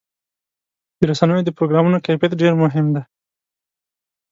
د 0.97 0.99
رسنیو 1.09 1.45
د 1.47 1.51
پروګرامونو 1.57 2.03
کیفیت 2.05 2.31
ډېر 2.41 2.53
مهم 2.63 2.85
دی. 2.95 3.03